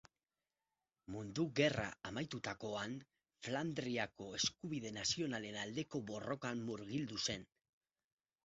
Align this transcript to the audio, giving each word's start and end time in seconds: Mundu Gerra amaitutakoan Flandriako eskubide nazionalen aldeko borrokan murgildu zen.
Mundu 1.15 1.43
Gerra 1.59 1.85
amaitutakoan 2.11 2.95
Flandriako 3.49 4.31
eskubide 4.39 4.95
nazionalen 4.99 5.61
aldeko 5.67 6.05
borrokan 6.11 6.65
murgildu 6.71 7.21
zen. 7.29 7.47